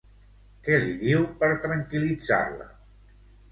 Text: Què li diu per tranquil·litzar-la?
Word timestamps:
Què 0.67 0.79
li 0.83 0.95
diu 1.03 1.27
per 1.43 1.51
tranquil·litzar-la? 1.67 2.69